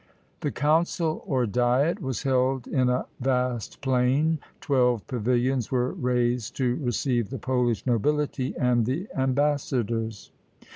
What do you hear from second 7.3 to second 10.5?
Polish nobility and the ambassadors.